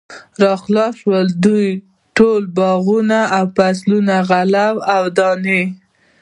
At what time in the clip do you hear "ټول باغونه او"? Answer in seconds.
2.17-3.45